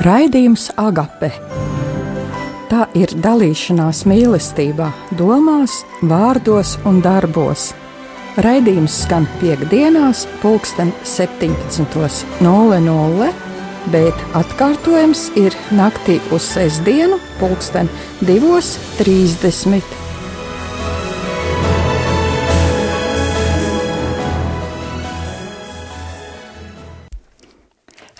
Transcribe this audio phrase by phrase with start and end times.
[0.00, 1.28] Raidījums Agape.
[2.70, 4.86] Tā ir dalīšanās mīlestībā,
[5.18, 7.74] domās, vārdos un darbos.
[8.40, 13.28] Raidījums skan piekdienās, pulksten 17.00,
[13.92, 17.92] bet atkārtojums ir naktī uz sestdienu, pulksten
[18.24, 19.99] 2.30.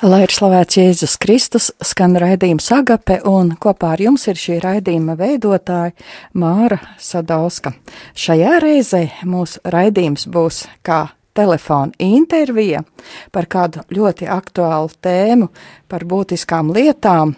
[0.01, 5.13] Lai ir slavēts Jēzus Kristus, skan raidījums Agape, un kopā ar jums ir šī raidījuma
[5.19, 5.93] veidotāja
[6.41, 7.75] Māra Sadauska.
[8.17, 11.03] Šajā reizē mūsu raidījums būs kā
[11.37, 12.81] telefona intervija
[13.29, 15.51] par kādu ļoti aktuālu tēmu,
[15.85, 17.35] par būtiskām lietām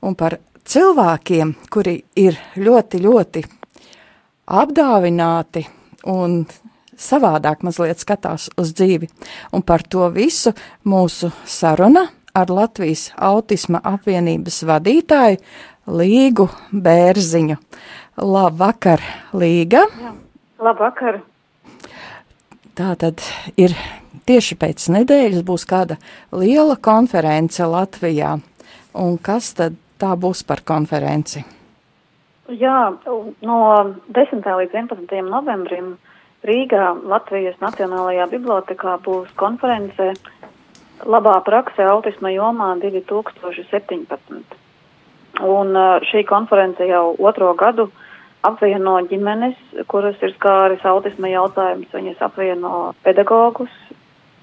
[0.00, 3.44] un par cilvēkiem, kuri ir ļoti, ļoti
[4.48, 5.66] apdāvināti
[6.08, 6.40] un
[6.98, 9.08] savādāk mazliet skatās uz dzīvi.
[9.54, 10.52] Un par to visu
[10.84, 15.40] mūsu saruna ar Latvijas autisma apvienības vadītāju
[15.88, 17.56] Līgu Bērziņu.
[18.18, 19.00] Labvakar,
[19.32, 19.86] Līga!
[19.88, 20.12] Jā,
[20.60, 21.22] labvakar!
[22.78, 23.22] Tā tad
[23.58, 23.72] ir
[24.28, 25.96] tieši pēc nedēļas būs kāda
[26.34, 28.36] liela konference Latvijā.
[28.98, 31.44] Un kas tad tā būs par konferenci?
[32.48, 32.76] Jā,
[33.44, 33.58] no
[34.14, 34.46] 10.
[34.60, 35.16] līdz 11.
[35.28, 35.96] novembrim
[36.46, 40.12] Rīgā Latvijas Nacionālajā bibliotekā būs konference
[41.06, 44.56] Labā prakse autisma jomā 2017.
[45.46, 45.78] Un
[46.10, 47.88] šī konference jau otro gadu
[48.46, 49.58] apvieno ģimenes,
[49.90, 53.70] kuras ir skāris autisma jautājums, viņas apvieno pedagogus,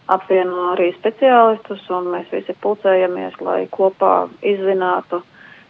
[0.07, 5.21] apvieno arī speciālistus, un mēs visi pulcējamies, lai kopā izzinātu,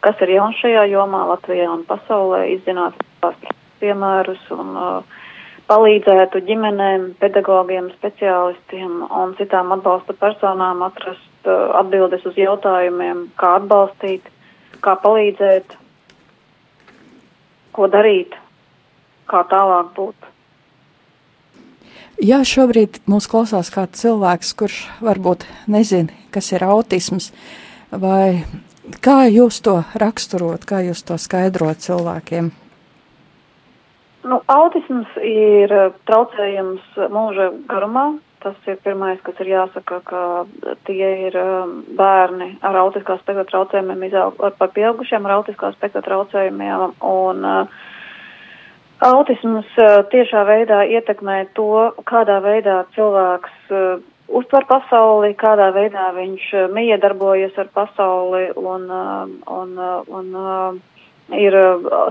[0.06, 3.34] kas ir jauns šajā jomā Latvijā un pasaulē, izzinātu
[3.82, 5.22] piemērus un uh,
[5.70, 14.30] palīdzētu ģimenēm, pedagogiem, speciālistiem un citām atbalsta personām atrast uh, atbildes uz jautājumiem, kā atbalstīt,
[14.86, 15.78] kā palīdzēt,
[17.76, 18.38] ko darīt,
[19.30, 20.32] kā tālāk būt.
[22.24, 27.34] Jā, šobrīd mūs klausās kāds cilvēks, kurš varbūt nezina, kas ir autisms,
[27.92, 28.46] vai
[29.04, 32.54] kā jūs to raksturot, kā jūs to skaidrot cilvēkiem?
[34.26, 38.08] Nu, autisms ir eh, traucējums mūža garumā.
[38.46, 40.22] Tas ir pirmais, kas ir jāsaka, ka
[40.90, 46.98] tie ir eh, bērni ar autiskā spektra traucējumiem, izaug, par pieaugušiem ar autiskā spektra traucējumiem.
[47.06, 47.92] Un, uh,
[49.04, 49.68] Autisms
[50.12, 53.74] tiešā veidā ietekmē to, kādā veidā cilvēks
[54.32, 58.88] uztver pasauli, kādā veidā viņš miedarbojas ar pasauli un,
[59.52, 60.80] un, un, un
[61.34, 61.56] ir,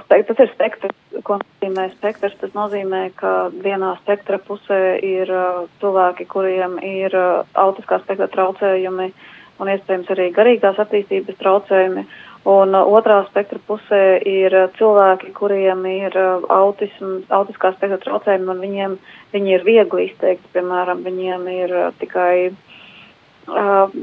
[0.08, 2.34] tas ir spektrs, ko nozīmē spektrs.
[2.40, 5.30] Tas nozīmē, ka vienā spektra pusē ir
[5.80, 7.14] cilvēki, kuriem ir
[7.54, 9.10] autiskā spektra traucējumi
[9.62, 12.06] un iespējams arī garīgās attīstības traucējumi.
[12.44, 16.16] Un otrā spektra pusē ir cilvēki, kuriem ir
[16.52, 18.96] autisms, autiskā spektra traucējumi un viņiem,
[19.32, 21.72] viņi ir viegli izteikti, piemēram, viņiem ir
[22.02, 23.94] tikai uh,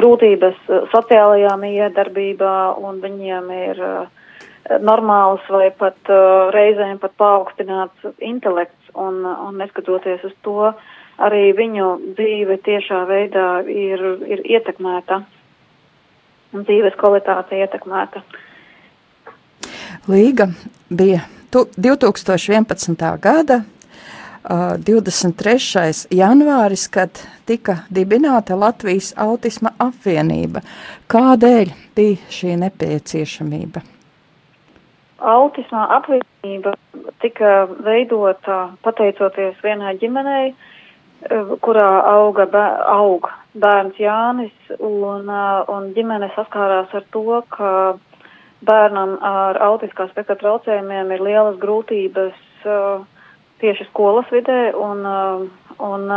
[0.00, 0.62] grūtības
[0.94, 4.24] sociālajā miedarbībā un viņiem ir uh,
[4.82, 10.72] normāls vai pat uh, reizēm pat paaugstināts intelekts, un, un neskatoties uz to,
[11.22, 15.22] arī viņu dzīve tiešā veidā ir, ir ietekmēta,
[16.56, 18.24] un dzīves kvalitāte ietekmēta.
[20.10, 20.50] Līga
[20.90, 23.08] bija 2011.
[23.22, 26.06] gada uh, 23.
[26.14, 30.62] janvāris, kad tika dibināta Latvijas autisma apvienība.
[31.10, 33.95] Kādēļ bija šī nepieciešamība?
[35.16, 36.74] Autismā apvienība
[37.24, 45.94] tika veidota pateicoties vienai ģimenei, eh, kurā auga, bēr, aug bērns Jānis, un, eh, un
[45.94, 47.98] ģimene saskārās ar to, ka
[48.62, 52.34] bērnam ar autiskā spektra traucējumiem ir lielas grūtības
[52.64, 53.04] uh,
[53.60, 55.04] tieši skolas vidē, un,
[55.78, 56.08] un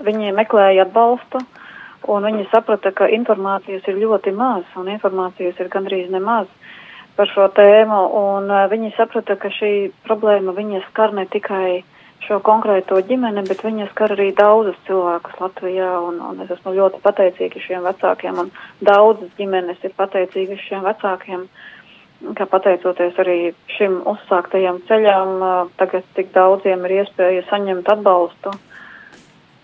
[0.00, 1.38] viņi meklēja atbalstu,
[2.08, 6.48] un viņi saprata, ka informācijas ir ļoti maz, un informācijas ir gandrīz nemaz.
[6.48, 6.87] Uh,
[7.18, 11.82] par šo tēmu, un uh, viņi saprata, ka šī problēma viņas skar ne tikai
[12.26, 17.02] šo konkrēto ģimeni, bet viņas skar arī daudzus cilvēkus Latvijā, un, un es esmu ļoti
[17.02, 18.52] pateicīga šiem vecākiem, un
[18.84, 21.44] daudzas ģimenes ir pateicīgas šiem vecākiem,
[22.38, 23.38] ka pateicoties arī
[23.76, 28.54] šim uzsāktajam ceļam, uh, tagad tik daudziem ir iespēja saņemt atbalstu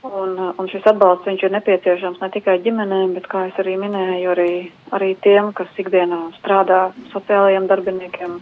[0.04, 4.32] Un, un šis atbalsts viņš ir nepieciešams ne tikai ģimenēm, bet, kā es arī minēju,
[4.34, 4.50] arī,
[4.92, 8.34] arī tiem, kas ikdienā strādā sociālajiem darbiniekiem,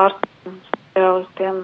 [0.00, 1.60] ārstiem, speciālistiem.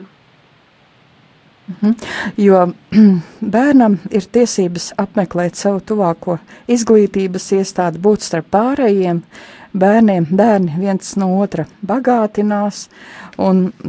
[1.72, 1.96] Mhm.
[2.38, 2.60] Jo
[3.56, 6.38] bērnam ir tiesības apmeklēt savu tuvāko
[6.70, 9.24] izglītības iestādi, būt starp pārējiem
[9.74, 10.28] bērniem.
[10.30, 12.86] Bērni viens no otra bagātinās,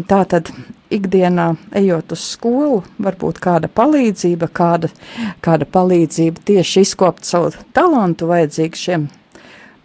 [0.09, 0.49] tā tad
[0.95, 4.89] ikdienā ejot uz skolu, varbūt kāda palīdzība, kāda,
[5.45, 9.07] kāda palīdzība tieši izkopt savu talantu vajadzīgu šiem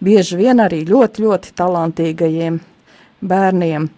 [0.05, 2.61] bieži vien arī ļoti, ļoti talantīgajiem
[3.21, 3.91] bērniem.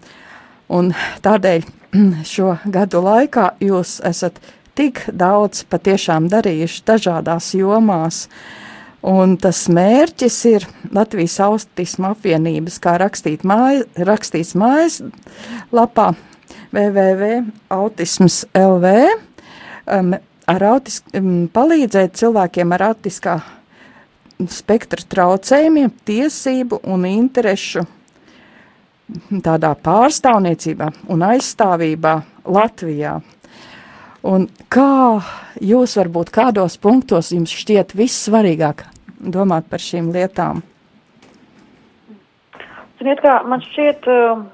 [0.73, 0.91] Un
[1.25, 1.69] tādēļ
[2.35, 4.41] šo gadu laikā jūs esat
[4.79, 8.27] tik daudz patiešām darījuši dažādās jomās,
[9.05, 15.03] un tas mērķis ir Latvijas autisma apvienības, kā rakstīt māj, rakstīts mājas
[15.75, 16.13] lapā
[16.73, 18.87] www.autisms.lv
[19.87, 20.15] um,
[20.53, 23.35] ar autis, um, palīdzēt cilvēkiem ar autiskā
[24.51, 27.83] spektra traucējumiem, tiesību un interešu
[29.45, 32.15] tādā pārstāvniecībā un aizstāvībā
[32.49, 33.21] Latvijā.
[34.23, 35.21] Un kā
[35.61, 38.85] jūs varbūt kādos punktos jums šķiet vissvarīgāk
[39.19, 40.63] domāt par šīm lietām?
[43.03, 44.45] Ziniet, kā man šķiet, eh,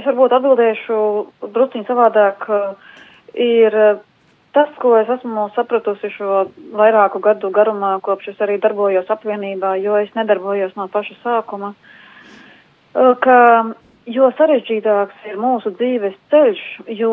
[0.00, 1.00] es varbūt atbildēšu
[1.54, 2.94] drusciņ savādāk, eh,
[3.46, 3.98] ir eh,
[4.50, 6.40] Tas, ko es esmu sapratusi šo
[6.74, 11.70] vairāku gadu garumā, kopš es arī darbojos apvienībā, jo es nedarbojos no paša sākuma,
[13.22, 13.36] ka
[14.10, 16.64] jo sarežģītāks ir mūsu dzīves ceļš,
[16.98, 17.12] jo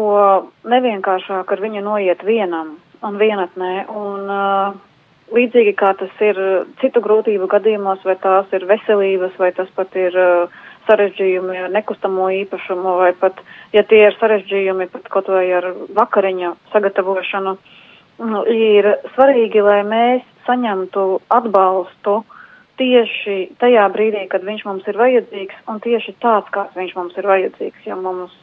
[0.66, 2.74] nevienkāršāk ar viņu noiet vienam
[3.06, 3.74] un vienatnē.
[3.94, 4.74] Un, uh,
[5.38, 6.40] līdzīgi kā tas ir
[6.82, 12.30] citu grūtību gadījumos, vai tās ir veselības, vai tas pat ir uh, sarežģījumi ar nekustamo
[12.44, 13.40] īpašumu, vai pat,
[13.76, 17.58] ja tie ir sarežģījumi pat kaut vai ar vakariņa sagatavošanu,
[18.32, 22.22] nu, ir svarīgi, lai mēs saņemtu atbalstu
[22.78, 27.28] tieši tajā brīdī, kad viņš mums ir vajadzīgs, un tieši tāds, kāds viņš mums ir
[27.30, 28.34] vajadzīgs, ja mums,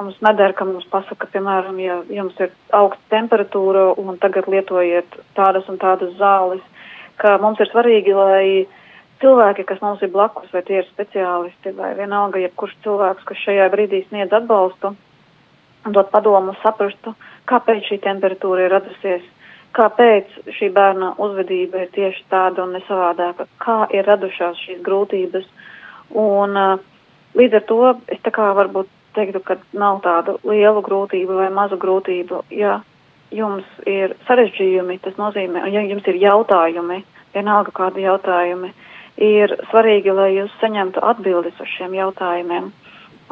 [0.00, 5.68] mums nedara, ka mums pasaka, piemēram, ja jums ir augsta temperatūra un tagad lietojiet tādas
[5.70, 6.62] un tādas zāles,
[7.22, 8.46] ka mums ir svarīgi, lai
[9.22, 13.68] cilvēki, kas mums ir blakus, vai tie ir speciālisti, vai vienalga, jebkurš cilvēks, kas šajā
[13.72, 14.94] brīdī sniedz atbalstu
[15.90, 17.14] dot padomu, saprastu,
[17.50, 19.24] kāpēc šī temperatūra ir radusies,
[19.74, 25.48] kāpēc šī bērna uzvedība ir tieši tāda un nesavādāka, kā ir radušās šīs grūtības.
[26.22, 26.58] Un
[27.38, 27.80] līdz ar to
[28.12, 32.44] es tā kā varbūt teiktu, ka nav tādu lielu grūtību vai mazu grūtību.
[32.54, 32.78] Ja
[33.32, 37.00] jums ir sarežģījumi, tas nozīmē, ja jums ir jautājumi,
[37.32, 38.88] vienalga kādi jautājumi, uh,
[39.20, 42.70] ir svarīgi, lai jūs saņemtu atbildes uz šiem jautājumiem.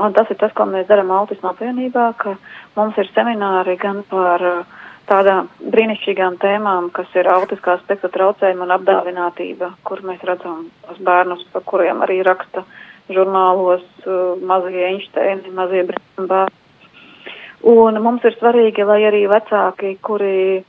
[0.00, 2.36] Un tas ir tas, ko mēs darām Autisma apvienībā, ka
[2.76, 4.78] mums ir semināri gan par uh,
[5.10, 11.44] tādām brīnišķīgām tēmām, kas ir autiskā spektra traucējuma un apdāvinātība, kur mēs redzam tos bērnus,
[11.52, 12.64] par kuriem arī raksta
[13.10, 15.84] žurnālos uh, mazie Einsteini, mazie
[16.16, 16.56] bērni.
[17.70, 20.62] Un mums ir svarīgi, lai arī vecāki, kuri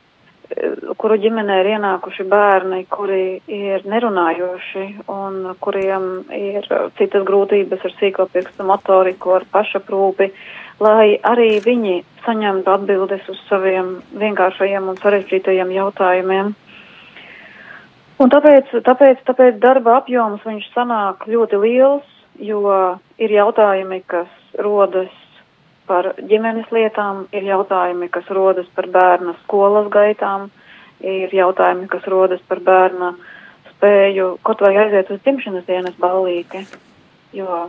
[0.99, 6.67] kuru ģimenē ir ienākuši bērni, kuri ir nerunājoši un kuriem ir
[6.97, 10.31] citas grūtības ar sīko pirkstu motoriku, ar pašaprūpi,
[10.83, 16.53] lai arī viņi saņemtu atbildes uz saviem vienkāršajiem un sarežģītajiem jautājumiem.
[18.21, 22.05] Un tāpēc, tāpēc, tāpēc darba apjoms viņš sanāk ļoti liels,
[22.37, 22.61] jo
[23.17, 24.29] ir jautājumi, kas
[24.61, 25.20] rodas
[25.87, 30.49] par ģimenes lietām, ir jautājumi, kas rodas par bērna skolas gaitām,
[31.01, 33.13] ir jautājumi, kas rodas par bērna
[33.71, 36.61] spēju kaut vai aiziet uz dzimšanas dienas ballīti,
[37.33, 37.63] jo,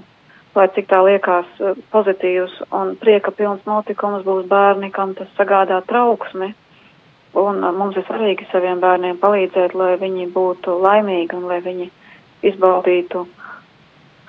[0.55, 1.49] lai cik tā liekas
[1.95, 6.53] pozitīvs un prieka pilns notikums būs bērni, kam tas sagādā trauksmi.
[7.33, 11.89] Un eh, mums ir svarīgi saviem bērniem palīdzēt, lai viņi būtu laimīgi un lai viņi
[12.45, 13.25] izbaudītu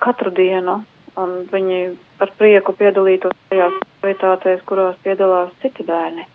[0.00, 0.80] katru dienu
[1.20, 1.80] un viņi
[2.24, 6.26] ar prieku piedalītos tajās aktivitātēs, kurās piedalās citi bērni.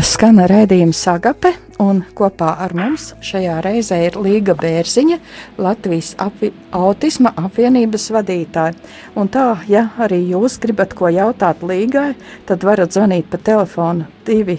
[0.00, 1.50] Skan raidījuma Sagape,
[1.82, 5.18] un kopā ar mums šajā reizē ir Līga Bērziņa,
[5.60, 8.72] Latvijas api, autisma apvienības vadītāja.
[9.20, 12.14] Un tā, ja arī jūs gribat ko jautāt Līgai,
[12.48, 14.56] tad varat zvanīt pa telefonu 2.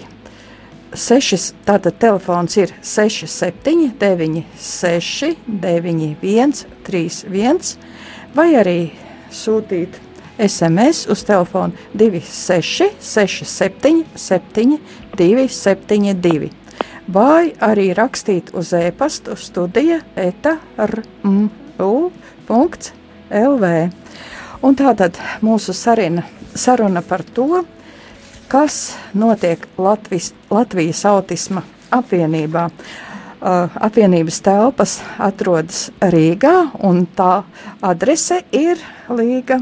[0.94, 7.76] 6, tātad telefons ir 67, 9, 6, 9, 1, 3, 1,
[8.38, 8.80] vai arī
[9.34, 10.04] sūtīt
[10.38, 14.78] SMS uz telefonu 26 67 7
[15.18, 16.50] 272
[17.14, 20.90] vai arī rakstīt uz e-pastu studija eta.rmu.lv.
[24.64, 26.22] Un tātad mūsu sarina,
[26.54, 27.64] saruna par to,
[28.48, 32.70] kas notiek Latvijas, Latvijas autisma apvienībā.
[33.44, 37.42] Uh, apvienības telpas atrodas Rīgā, un tā
[37.84, 38.80] adrese ir
[39.12, 39.58] Līga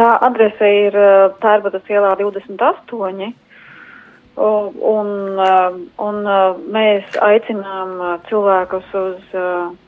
[0.00, 0.94] Tā adrese ir
[1.42, 3.26] Tērbatas ielā 28.
[4.40, 5.40] Un,
[6.00, 6.18] un
[6.72, 7.90] mēs aicinām
[8.28, 9.34] cilvēkus uz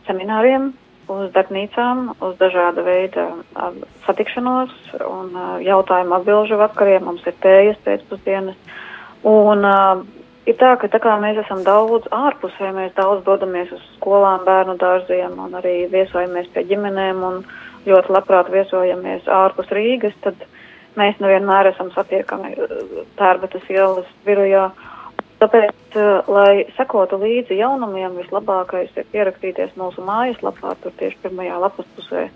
[0.08, 0.72] semināriem,
[1.12, 3.28] uz darbnīcām, uz dažāda veida
[4.04, 4.74] satikšanos
[5.08, 5.32] un
[5.64, 7.06] jautājumu atbilžu vakariem.
[7.08, 8.60] Mums ir tējas pēcpusdienas.
[9.24, 9.64] Un
[10.44, 14.76] ir tā, ka tā kā mēs esam daudz ārpusē, mēs daudz dodamies uz skolām, bērnu
[14.80, 17.24] dārziem un arī viesojamies pie ģimenēm.
[17.30, 20.38] Un, uh, ļoti labprāt viesojamies ārpus Rīgas, tad
[20.98, 22.54] mēs nevienmēr esam satiekami
[23.18, 24.70] Tērbatas ielas birojā.
[25.42, 31.88] Tāpēc, uh, lai sekotu līdzi jaunumiem, vislabākais ir pierakstīties mūsu mājaslapā, tur tieši pirmajā lapas
[31.96, 32.28] pusē,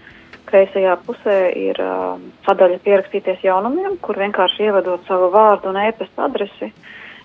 [0.50, 2.16] kreisajā pusē ir uh,
[2.48, 6.72] sadaļa pierakstīties jaunumiem, kur vienkārši ievadot savu vārdu un ēpasta adresi,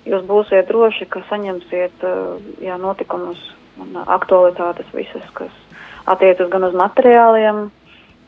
[0.05, 3.41] jūs būsiet droši, ka saņemsiet uh, jā, notikumus
[3.81, 5.53] un aktualitātes visas, kas
[6.09, 7.69] attiecas gan uz materiāliem,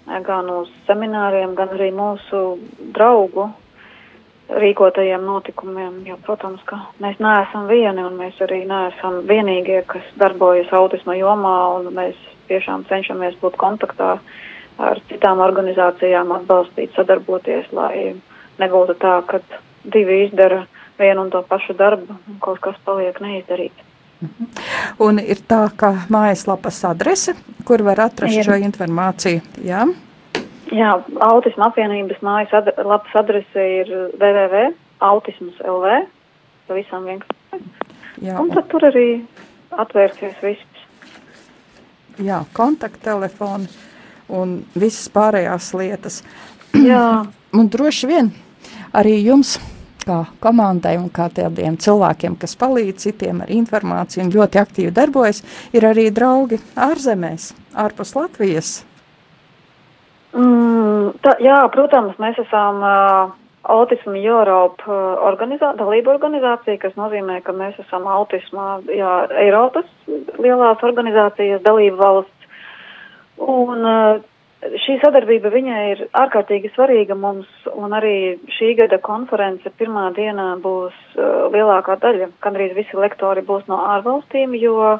[0.05, 2.43] gan uz semināriem, gan arī mūsu
[2.95, 3.50] draugu
[4.50, 6.01] rīkotajiem notikumiem.
[6.07, 11.55] Jo, protams, ka mēs neesam vieni un mēs arī neesam vienīgie, kas darbojas autisma jomā
[11.77, 12.19] un mēs
[12.50, 14.17] tiešām cenšamies būt kontaktā
[14.83, 18.15] ar citām organizācijām, atbalstīt, sadarboties, lai
[18.60, 19.39] nebūtu tā, ka
[19.83, 20.65] divi izdara
[21.00, 23.92] vienu un to pašu darbu un kaut kas paliek neizdarīts.
[25.03, 27.36] Un ir tā, ka mājaslapas adrese,
[27.68, 28.44] kur var atrast Jā.
[28.48, 29.42] šo informāciju.
[29.65, 29.86] Jā?
[30.74, 35.98] Jā, autisma apvienības mājas ad lapas adrese ir www.autismus.lv.
[36.70, 37.63] Pavisam vienkārši.
[38.24, 39.08] Jā, un tad tur arī
[39.84, 40.86] atvērsies viss.
[42.22, 43.68] Jā, kontakttelefoni
[44.34, 46.22] un visas pārējās lietas.
[46.77, 47.25] Jā.
[47.58, 48.32] un droši vien
[48.94, 49.58] arī jums
[50.07, 55.43] kā komandai un kā tādiem cilvēkiem, kas palīdz citiem ar informāciju un ļoti aktīvi darbojas,
[55.75, 57.51] ir arī draugi ārzemēs,
[57.86, 58.74] ārpus Latvijas.
[60.33, 63.33] Mm, tā, jā, protams, mēs esam uh,
[63.74, 69.13] Autism Europe uh, organizā, dalība organizācija, kas nozīmē, ka mēs esam autismā, jā,
[69.45, 69.88] Eiropas
[70.41, 72.50] lielās organizācijas dalība valsts.
[73.43, 74.22] Un uh,
[74.84, 80.96] šī sadarbība viņai ir ārkārtīgi svarīga mums, un arī šī gada konference pirmā dienā būs
[81.17, 84.98] uh, lielākā daļa, gandrīz visi lektori būs no ārvalstīm, jo,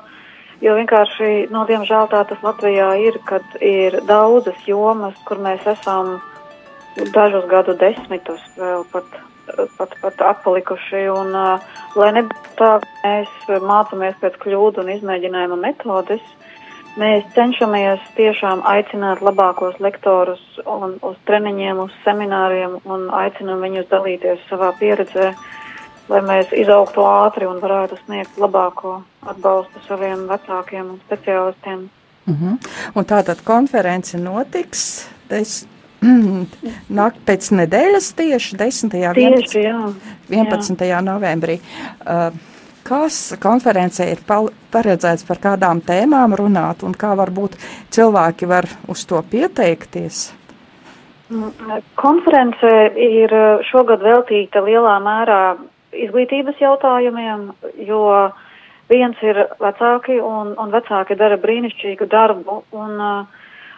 [0.64, 6.18] jo vienkārši, no diemžēl tā tas Latvijā ir, kad ir daudzas jomas, kur mēs esam
[7.16, 9.18] dažus gadu desmitus vēl pat,
[9.78, 16.24] pat, pat atpalikuši, un uh, lai nebūtu tā, mēs mācāmies pēc kļūdu un izmēģinājuma metodes,
[16.94, 24.44] Mēs cenšamies tiešām aicināt labākos lektorus un uz treniņiem, uz semināriem un aicinam viņus dalīties
[24.46, 25.32] savā pieredzē,
[26.14, 31.90] lai mēs izaugtu ātri un varētu sniegt labāko atbalstu saviem vecākiem un speciālistiem.
[32.28, 32.54] Uh mhm.
[32.54, 32.72] -huh.
[32.96, 35.66] Un tātad konference notiks des,
[37.00, 38.90] nāk pēc nedēļas tieši 10.
[38.90, 39.60] Tieši, 11.
[39.64, 39.94] Jā,
[40.30, 40.86] 11.
[40.86, 41.02] Jā.
[41.02, 41.60] novembrī.
[42.06, 42.53] Uh,
[42.84, 47.56] Kas konferencē ir paredzēts par kādām tēmām runāt un kā varbūt
[47.96, 50.26] cilvēki var uz to pieteikties?
[51.32, 53.32] Mm, konference ir
[53.70, 55.56] šogad veltīta lielā mērā
[55.96, 57.48] izglītības jautājumiem,
[57.88, 58.04] jo
[58.92, 62.60] viens ir vecāki un, un vecāki dara brīnišķīgu darbu.
[62.76, 63.00] Un,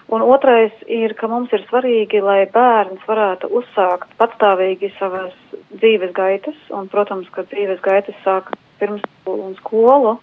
[0.10, 5.34] un otrais ir, ka mums ir svarīgi, lai bērns varētu uzsākt patstāvīgi savas
[5.78, 6.58] dzīves gaitas.
[6.74, 10.18] Un, protams, ka dzīves gaitas sāk un skolu.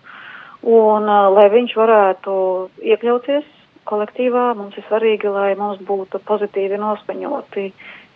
[0.62, 2.34] Un, uh, lai viņš varētu
[2.86, 3.48] iekļauties
[3.90, 7.64] kolektīvā, mums ir svarīgi, lai mums būtu pozitīvi noskaņoti,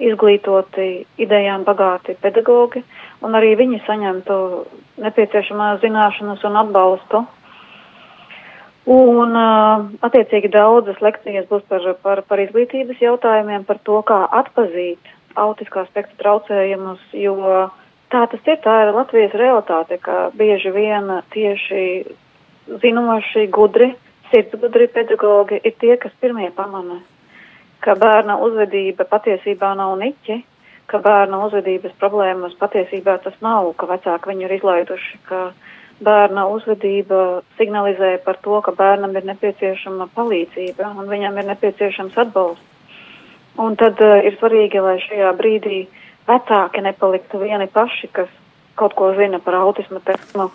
[0.07, 0.91] izglītoti,
[1.25, 2.85] idejām bagāti pedagogi,
[3.27, 4.37] un arī viņi saņemtu
[5.03, 7.25] nepieciešamās zināšanas un atbalstu.
[8.87, 15.11] Un, uh, attiecīgi, daudzas lekcijas būs par, par, par izglītības jautājumiem, par to, kā atpazīt
[15.35, 17.35] autiskā spektra traucējumus, jo
[18.13, 21.83] tā tas ir, tā ir Latvijas realitāte, ka bieži vien tieši
[22.83, 23.93] zinoši, gudri,
[24.31, 27.01] sirdsgudri pedagogi ir tie, kas pirmie pamana,
[27.81, 30.41] ka bērna uzvedība patiesībā nav niķi,
[30.91, 35.41] ka bērna uzvedības problēmas patiesībā tas nav, ka vecāki viņu ir izlaiduši, ka
[36.07, 42.73] bērna uzvedība signalizē par to, ka bērnam ir nepieciešama palīdzība un viņam ir nepieciešams atbalsts.
[43.57, 45.87] Un tad uh, ir svarīgi, lai šajā brīdī
[46.27, 48.29] vecāki nepaliktu vieni paši, kas
[48.77, 50.51] kaut ko zina par autismu tēmu,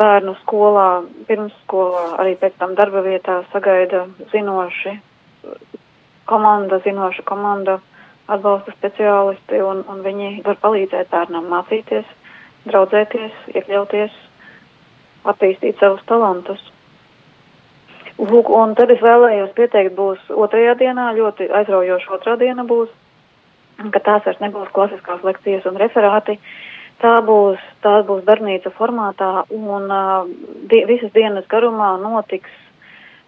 [0.00, 0.88] bērnu skolā,
[1.28, 4.96] pirmsskolā, arī pēc tam darba vietā sagaida zinoši
[6.30, 7.80] komanda, zinoša komanda,
[8.30, 12.06] atbalsta speciālisti, un, un viņi var palīdzēt bērnam mācīties,
[12.70, 14.14] draudzēties, iekļauties,
[15.32, 16.62] attīstīt savus talantus.
[18.20, 22.92] Lūk, un tad es vēlējos pieteikt, būs otrajā dienā, ļoti aizraujoša otrā diena būs,
[23.94, 26.38] ka tās vairs nebūs klasiskās lekcijas un referāti,
[27.00, 30.26] Tā būs, tā būs darbnīca formātā un uh,
[30.68, 32.52] di visas dienas garumā notiks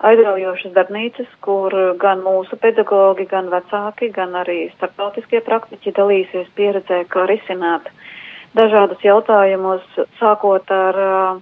[0.04, 7.24] aizraujošas darbnīcas, kur gan mūsu pedagogi, gan vecāki, gan arī starptautiskie praktiķi dalīsies pieredzē, kā
[7.30, 7.88] risināt
[8.58, 9.86] dažādus jautājumus,
[10.20, 11.40] sākot ar uh,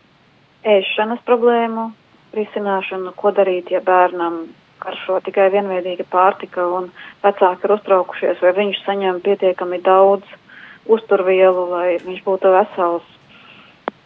[0.62, 1.90] ēšanas problēmu
[2.36, 4.44] risināšanu, ko darīt, ja bērnam
[4.80, 6.90] karšo tikai vienveidīga pārtika un
[7.24, 10.36] vecāki ir uztraukušies, vai viņš saņem pietiekami daudz
[10.90, 13.16] uzturvielu, lai viņš būtu vesels.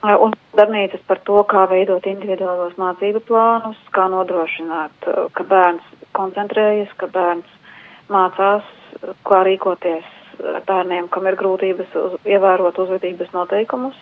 [0.05, 7.09] Un darbnīcas par to, kā veidot individuālos mācību plānus, kā nodrošināt, ka bērns koncentrējas, ka
[7.15, 7.49] bērns
[8.13, 8.67] mācās,
[9.25, 10.11] kā rīkoties
[10.69, 13.97] bērniem, kam ir grūtības uz, ievērot uzvedības noteikumus.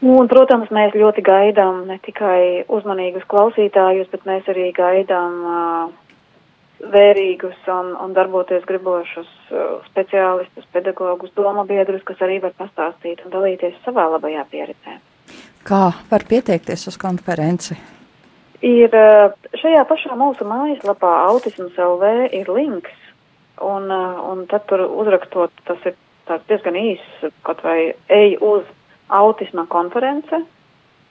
[0.00, 6.14] Un, protams, mēs ļoti gaidām ne tikai uzmanīgus klausītājus, bet mēs arī gaidām uh,
[6.80, 13.34] vērīgus un, un darboties gribošus uh, speciālistus, pedagogus, domu biedrus, kas arī var pastāstīt un
[13.34, 14.96] dalīties savā labajā pieredzē.
[15.68, 17.76] Kā var pieteikties uz konferenci?
[18.64, 22.96] Ir uh, šajā pašā mūsu mājaslapā Autisms LV ir links,
[23.60, 28.64] un, un tad tur uzrakstot, tas ir tāds diezgan īss, kaut vai ej uz
[29.10, 30.42] autisma konference,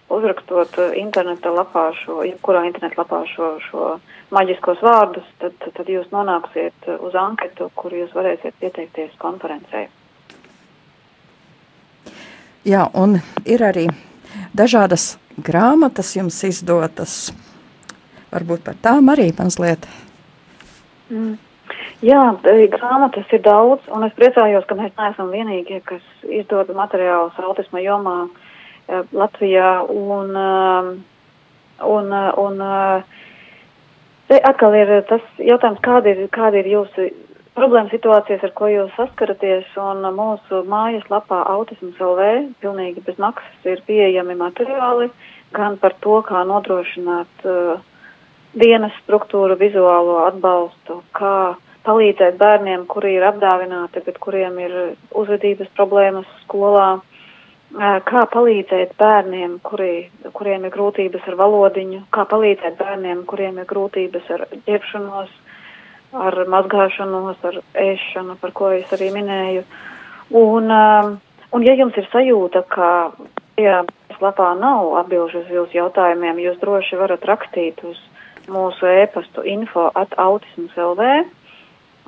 [0.10, 3.90] uzrakstot interneta lapā šo, jebkurā interneta lapā šo, šo
[4.34, 9.88] maģiskos vārdus, tad, tad jūs nonāksiet uz anketu, kur jūs varēsiet pieteikties konferencē.
[12.68, 13.86] Jā, un ir arī
[14.54, 17.30] dažādas grāmatas jums izdotas.
[18.30, 19.88] Varbūt par tām arī mazliet.
[21.10, 21.38] Mm.
[22.06, 22.22] Jā,
[22.72, 28.18] grāmatas ir daudz, un es priecājos, ka mēs neesam vienīgie, kas izdod materiālus autisma jomā
[28.30, 29.72] eh, Latvijā.
[29.92, 30.94] Un, um,
[31.84, 32.64] un, uh, un,
[34.30, 37.08] Te atkal ir tas jautājums, kāda ir, kāda ir jūsu
[37.58, 42.28] problēma situācijas, ar ko jūs saskaraties, un mūsu mājas lapā Autisms LV
[42.62, 45.10] pilnīgi bez maksas ir pieejami materiāli
[45.58, 47.82] gan par to, kā nodrošināt uh,
[48.54, 51.58] dienas struktūru, vizuālo atbalstu, kā
[51.90, 54.76] palīdzēt bērniem, kuri ir apdāvināti, bet kuriem ir
[55.18, 57.00] uzvedības problēmas skolā,
[58.10, 64.30] kā palīdzēt bērniem, kuri, kuriem ir grūtības ar valodiņu, kā palīdzēt bērniem, kuriem ir grūtības
[64.36, 65.34] ar ģērbšanos,
[66.14, 69.66] ar mazgāšanos, ar ēšanu, par ko es arī minēju.
[70.40, 70.70] Un,
[71.54, 72.90] un ja jums ir sajūta, ka
[73.58, 73.84] tajā
[74.20, 78.00] lapā nav atbilžu uz jūsu jautājumiem, jūs droši varat rakstīt uz
[78.50, 81.06] mūsu ēpastu info at autisms LV,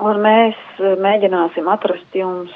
[0.02, 2.54] un mēs mēģināsim atrast jums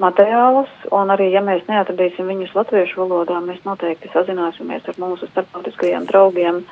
[0.00, 6.08] materiālus, un arī, ja mēs neatradīsim viņus latviešu valodā, mēs noteikti sazināsimies ar mūsu starptautiskajiem
[6.08, 6.62] draugiem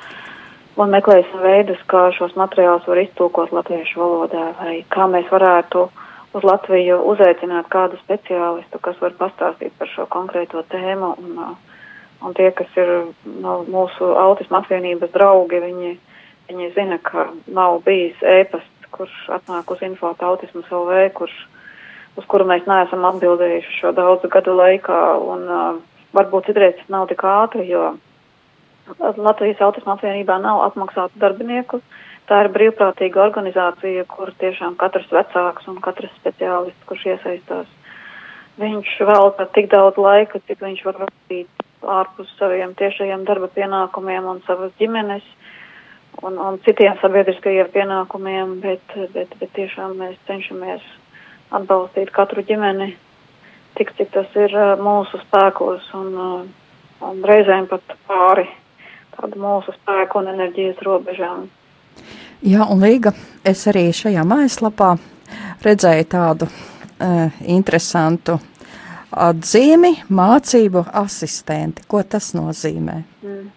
[0.79, 5.89] un meklēsim veidus, kā šos materiālus var iztūkot latviešu valodā, vai kā mēs varētu
[6.33, 11.55] uz Latviju uzaicināt kādu speciālistu, kas var pastāstīt par šo konkrēto tēmu, un,
[12.25, 12.91] un tie, kas ir
[13.41, 15.95] no mūsu autisma apvienības draugi, viņi,
[16.51, 21.35] viņi zina, ka nav bijis ēpasts, kurš atnāk uz info autismu LV, kurš
[22.19, 25.79] uz kuru mēs neesam atbildējuši šo daudzu gadu laikā, un uh,
[26.15, 27.93] varbūt citreiz tas nav tik ātri, jo
[28.99, 31.81] Latvijas autisma apvienībā nav apmaksātu darbinieku.
[32.29, 37.69] Tā ir brīvprātīga organizācija, kur tiešām katrs vecāks un katrs speciālists, kurš iesaistās,
[38.61, 44.41] viņš velta tik daudz laika, cik viņš var veltīt ārpus saviem tiešajiem darba pienākumiem un
[44.45, 45.25] savas ģimenes
[46.21, 50.85] un, un citiem sabiedriskajiem pienākumiem, bet, bet, bet tiešām mēs cenšamies
[51.55, 52.93] atbalstīt katru ģimeni
[53.77, 56.17] tik, cik tas ir mūsu spēkos un,
[57.05, 58.47] un reizēm pat pāri
[59.15, 61.47] tādu mūsu spēku un enerģijas robežām.
[62.45, 63.11] Jā, un Līga,
[63.43, 64.93] es arī šajā mājaslapā
[65.65, 68.37] redzēju tādu uh, interesantu
[69.09, 71.83] atzīmi mācību asistenti.
[71.89, 73.01] Ko tas nozīmē?
[73.25, 73.47] Mm.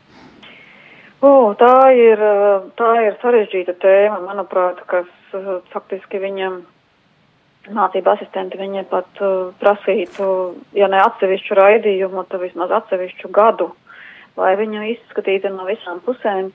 [1.22, 2.18] O, tā, ir,
[2.74, 5.10] tā ir sarežģīta tēma, manuprāt, kas
[5.70, 6.62] faktiski viņam
[7.70, 10.26] mācību asistenti viņa pat uh, prasītu,
[10.74, 13.70] ja ne atsevišķu raidījumu, tad vismaz atsevišķu gadu,
[14.36, 16.50] lai viņu izskatītu no visām pusēm.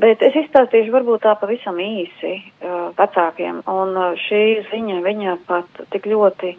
[0.00, 5.84] Bet es izstāstīšu varbūt tā pavisam īsi uh, vecākiem, un uh, šī ziņa viņa pat
[5.92, 6.56] tik ļoti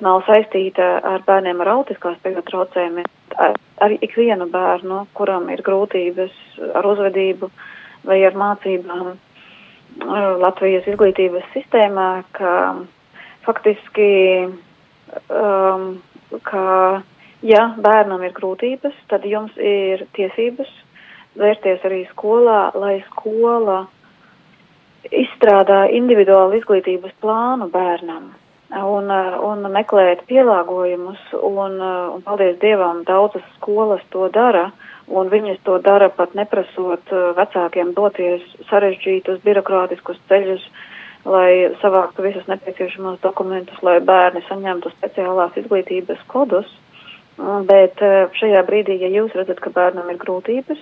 [0.00, 3.08] nav saistīta ar bērniem ar autiskās spektru traucējumiem,
[3.82, 6.34] ar, ikvienu bērnu, kuram ir grūtības
[6.76, 7.50] ar uzvedību
[8.06, 9.14] vai ar mācībām
[10.42, 12.52] Latvijas izglītības sistēmā, ka
[13.46, 14.08] faktiski,
[15.32, 15.86] um,
[16.44, 16.64] ka
[17.46, 20.72] ja bērnam ir grūtības, tad jums ir tiesības
[21.36, 23.84] vērsties arī skolā, lai skola
[25.12, 28.32] izstrādā individuālu izglītības plānu bērnam
[28.74, 34.70] un, un meklēt pielāgojumus, un, un paldies Dievam, daudzas skolas to dara,
[35.06, 40.64] un viņas to dara pat neprasot vecākiem doties sarežģītus birokrātiskus ceļus,
[41.26, 46.66] lai savāktu visus nepieciešamos dokumentus, lai bērni saņemtu speciālās izglītības kodus.
[47.36, 48.00] Bet
[48.38, 50.78] šajā brīdī, ja jūs redzat, ka bērnam ir grūtības,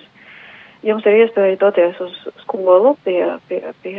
[0.84, 3.18] jums ir iespēja doties uz skolu pie,
[3.48, 3.96] pie, pie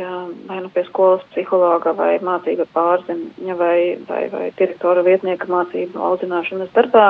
[0.47, 3.77] vai nu pie skolas psihologa vai mācība pārziņa vai,
[4.09, 7.07] vai, vai direktora vietnieka mācību audzināšanas darbā.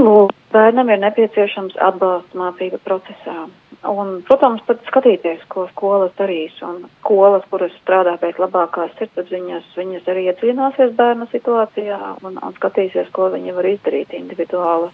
[0.00, 3.42] Lūk, bērnam ir nepieciešams atbalsts mācību procesā.
[3.90, 6.56] Un, protams, tad skatīties, ko skolas darīs.
[6.64, 13.12] Un skolas, kuras strādā pēc labākās sirdsapziņas, viņas arī iedziļināsies bērna situācijā un, un skatīsies,
[13.16, 14.90] ko viņi var izdarīt individuāla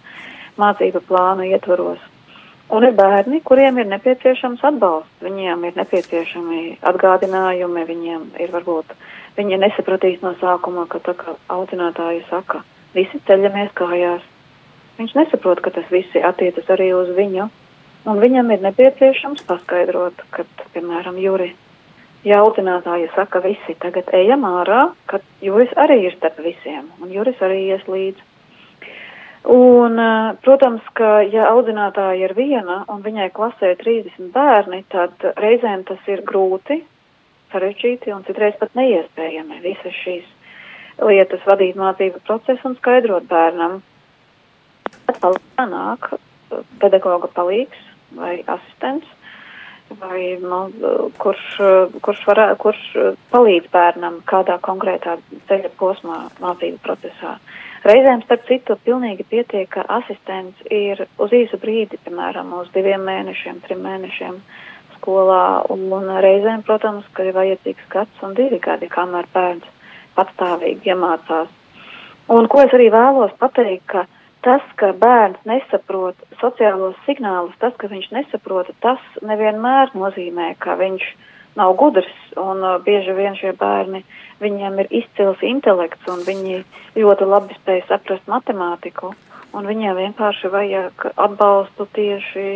[0.59, 2.03] mācība plāna ietvaros.
[2.67, 8.91] Un ir bērni, kuriem ir nepieciešams atbalsts, viņiem ir nepieciešami atgādinājumi, viņiem ir varbūt,
[9.37, 12.65] viņi nesapratīs no sākuma, ka tā kā audzinātāji saka,
[12.97, 14.25] visi ceļamies kājās.
[14.99, 17.47] Viņš nesaprot, ka tas visi attiecas arī uz viņu,
[18.11, 20.43] un viņam ir nepieciešams paskaidrot, ka,
[20.75, 21.53] piemēram, Juri,
[22.27, 27.39] ja audzinātāji saka, visi tagad ejam ārā, ka Juris arī ir starp visiem, un Juris
[27.39, 28.33] arī ies līdzi.
[29.47, 35.85] Un, eh, protams, ka ja audzinātāja ir viena un viņai klasē 30 bērni, tad reizēm
[35.87, 36.81] tas ir grūti,
[37.53, 40.25] sarežģīti un citreiz pat neiespējami visas šīs
[40.99, 43.77] lietas vadīt mācību procesu un skaidrot bērnam.
[45.07, 46.09] Tad nāk
[46.81, 47.85] pedagoga palīgs
[48.17, 49.07] vai asistents,
[50.01, 50.59] vai nu,
[51.23, 51.45] kurš,
[52.03, 52.83] kurš, var, kurš
[53.31, 55.15] palīdz bērnam kādā konkrētā
[55.47, 57.37] ceļa posmā mācību procesā.
[57.37, 63.05] Uh, Reizēm, starp citu, pilnīgi pietiek, ka asistents ir uz īsu brīdi, piemēram, uz diviem
[63.07, 64.41] mēnešiem, trim mēnešiem
[64.97, 69.71] skolā, un, un reizēm, protams, ka ir vajadzīgs gads un divi gadi, kamēr bērns
[70.17, 71.53] patstāvīgi iemācās.
[72.35, 74.03] Un ko es arī vēlos pateikt, ka
[74.43, 81.07] tas, ka bērns nesaprot sociālos signālus, tas, ka viņš nesaprot, tas nevienmēr nozīmē, ka viņš
[81.57, 84.03] nav gudrs, un uh, bieži vien šie bērni,
[84.43, 86.61] viņiem ir izcils intelekts, un viņi
[86.97, 89.13] ļoti labi spēj saprast matemātiku,
[89.57, 92.47] un viņiem vienkārši vajag atbalstu tieši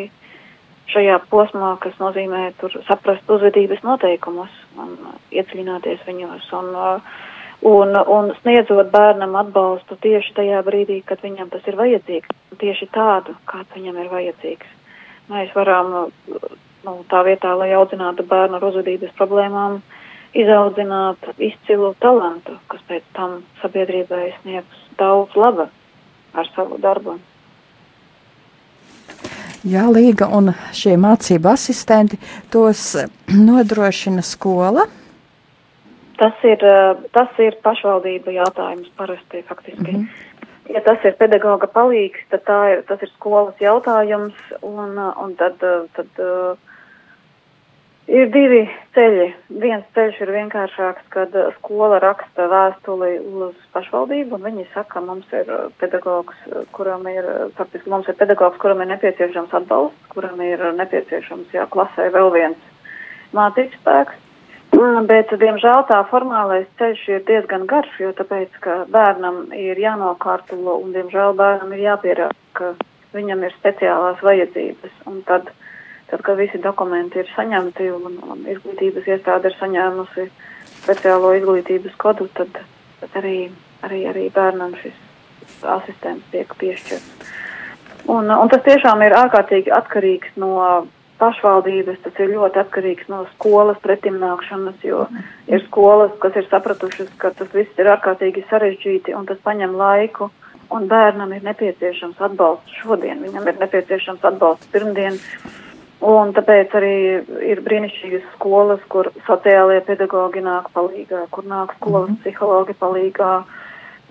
[0.92, 6.50] šajā posmā, kas nozīmē tur saprast uzvedības noteikumus un uh, iedziļināties viņos.
[6.60, 7.22] Un, uh,
[7.68, 13.38] un, un sniedzot bērnam atbalstu tieši tajā brīdī, kad viņam tas ir vajadzīgs, tieši tādu,
[13.50, 14.78] kāds viņam ir vajadzīgs.
[15.32, 16.12] Mēs varam
[16.86, 19.82] nu, tā vietā, lai audzinātu bērnu ar uzvedības problēmām,
[20.38, 25.67] izaudzināt izcilu talantu, kas pēc tam sabiedrībai sniegs daudz laba
[26.34, 27.17] ar savu darbu.
[29.67, 32.17] Jā, Līga un šie mācību asistenti
[32.54, 32.96] tos
[33.50, 34.88] nodrošina skola.
[36.22, 36.62] Tas ir,
[37.13, 39.91] tas ir pašvaldība jautājums parasti faktiski.
[39.91, 40.30] Mm -hmm
[40.74, 45.63] ja tas ir pedagoga palīgs, tad ir, tas ir skolas jautājums, un, un tad,
[45.96, 46.22] tad
[48.12, 48.62] ir divi
[48.95, 49.28] ceļi.
[49.63, 55.52] Viens ceļš ir vienkāršāks, kad skola raksta vēstuli uz pašvaldību, un viņi saka, mums ir
[55.82, 56.38] pedagogs,
[56.76, 62.10] kuram ir, faktiski mums ir pedagogs, kuram ir nepieciešams atbalsts, kuram ir nepieciešams, jā, klasē
[62.13, 62.67] vēl viens
[63.38, 64.28] mācības spēks.
[65.08, 70.93] Bet, diemžēl, tā formālais ceļš ir diezgan garš, jo tāpēc, ka bērnam ir jānokārtulo un,
[70.95, 72.71] diemžēl, bērnam ir jāpierāda, ka
[73.13, 74.93] viņam ir speciālās vajadzības.
[75.12, 75.52] Un tad,
[76.12, 80.28] tad kad visi dokumenti ir saņemti un, un izglītības iestāde ir saņēmusi
[80.82, 82.58] speciālo izglītības kodu, tad,
[83.00, 83.38] tad arī,
[83.88, 84.97] arī, arī bērnam šis
[85.63, 87.38] asistents tiek piešķirts.
[88.10, 90.56] Un, un tas tiešām ir ārkārtīgi atkarīgs no
[91.21, 95.06] pašvaldības, tas ir ļoti atkarīgs no skolas pretimnākšanas, jo
[95.47, 100.32] ir skolas, kas ir sapratušas, ka tas viss ir ārkārtīgi sarežģīti un tas paņem laiku,
[100.74, 105.19] un bērnam ir nepieciešams atbalsts šodien, viņam ir nepieciešams atbalsts pirmdien,
[106.02, 106.96] un tāpēc arī
[107.46, 112.20] ir brīnišķīgas skolas, kur sociālajie pedagogi nāk palīgā, kur nāk skolas mhm.
[112.24, 113.32] psihologi palīgā,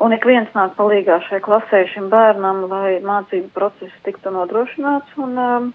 [0.01, 5.39] un ik viens nāk palīgā šai klasē šim bērnam, lai mācību process tiktu nodrošināts, un
[5.39, 5.71] um,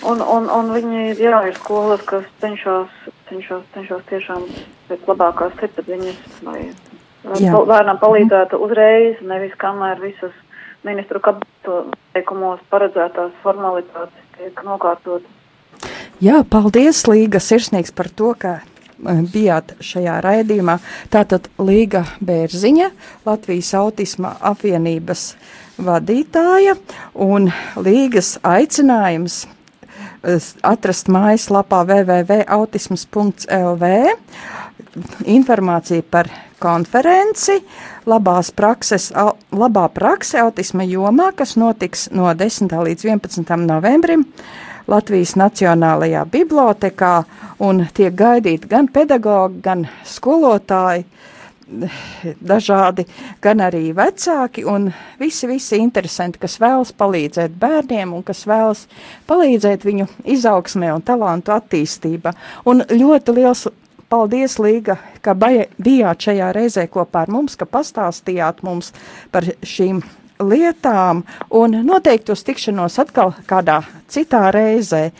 [0.00, 2.88] Un, un, un viņi jā, ir skolas, kas cenšas,
[3.28, 4.46] cenšas, cenšas tiešām
[4.88, 6.62] pēc labākās sirdsapziņas, lai,
[7.28, 10.32] lai bērnam palīdzētu uzreiz, nevis kamēr visas
[10.82, 15.30] ministru kabinetu teikumos paredzētās formalitātes tiek nokārtotas.
[16.22, 20.78] Jā, paldies, Līga, sirsnīgs par to, ka eh, bijāt šajā raidījumā.
[21.10, 22.90] Tātad Līga Bērziņa,
[23.26, 25.34] Latvijas autisma apvienības
[25.82, 26.76] vadītāja
[27.18, 29.46] un Līgas aicinājums
[30.62, 33.84] atrast mājaslapā www.autisms.lv
[35.26, 36.28] informāciju par
[36.62, 37.58] konferenci
[38.08, 39.10] labās prakses,
[39.52, 42.72] labā prakse autisma jomā, kas notiks no 10.
[42.88, 43.56] līdz 11.
[43.66, 44.26] novembrim
[44.90, 47.14] Latvijas Nacionālajā bibliotekā
[47.62, 51.06] un tiek gaidīti gan pedagogi, gan skolotāji
[52.42, 53.06] dažādi,
[53.42, 58.84] gan arī vecāki un visi, visi interesanti, kas vēlas palīdzēt bērniem un kas vēlas
[59.30, 62.34] palīdzēt viņu izaugsmē un talantu attīstībā.
[62.68, 63.66] Un ļoti liels
[64.12, 68.92] paldies, Līga, ka bijāt šajā reizē kopā ar mums, ka pastāstījāt mums
[69.32, 70.02] par šīm
[70.42, 71.22] lietām
[71.54, 73.80] un noteikti uz tikšanos atkal kādā
[74.12, 75.10] citā reizē.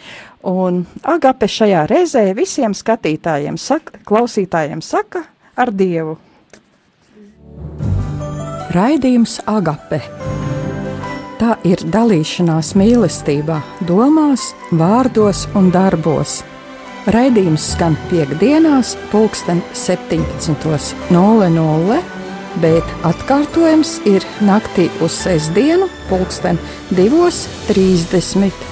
[0.42, 5.22] Un Agape šajā reizē visiem skatītājiem, saka, klausītājiem saka
[5.54, 6.16] ar Dievu.
[8.74, 10.00] Raidījums Agape.
[11.38, 16.40] Tā ir dalīšanās mīlestībā, domās, vārdos un darbos.
[17.10, 21.96] Raidījums skan piekdienās, pulksten 17.00,
[22.62, 26.62] bet atkārtojums ir naktī uz sestdienu, pulksten
[26.94, 28.71] 2.30.